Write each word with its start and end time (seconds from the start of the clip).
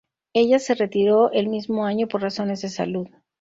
Ella 0.33 0.57
se 0.57 0.73
retiró 0.73 1.31
el 1.31 1.47
mismo 1.47 1.85
año 1.85 2.07
por 2.07 2.23
razones 2.23 2.63
de 2.63 2.69
salud. 2.69 3.07